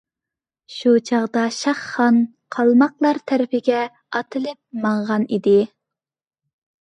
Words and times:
شۇ 0.75 0.91
چاغدا 1.09 1.41
شاھ 1.57 1.81
خان 1.89 2.15
قالماقلار 2.55 3.19
تەرىپىگە 3.31 3.83
ئاتلىنىپ 3.83 4.81
ماڭغان 4.87 5.27
ئىدى. 5.37 5.55